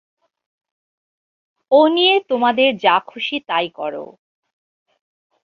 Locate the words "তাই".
3.47-3.67